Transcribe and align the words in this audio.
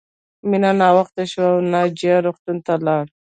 مینه 0.49 0.71
ناوخته 0.81 1.23
شوه 1.31 1.47
او 1.53 1.59
ناجیه 1.73 2.17
روغتون 2.25 2.57
ته 2.65 2.73
لاړه 2.85 3.13